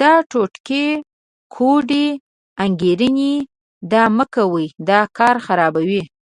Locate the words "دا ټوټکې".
0.00-0.86